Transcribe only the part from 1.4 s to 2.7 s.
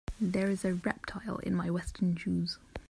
in my western shoes.